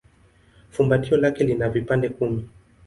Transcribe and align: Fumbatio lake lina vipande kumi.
Fumbatio 0.69 1.17
lake 1.17 1.43
lina 1.43 1.69
vipande 1.69 2.09
kumi. 2.09 2.49